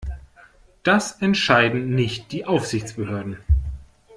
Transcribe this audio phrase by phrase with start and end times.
[0.81, 3.37] Das entscheiden nicht die Aufsichtsbehörden.